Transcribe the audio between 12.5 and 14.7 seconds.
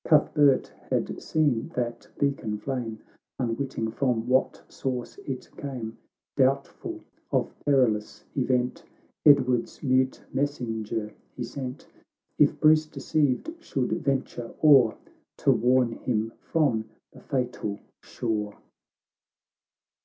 Bruce deceived should venture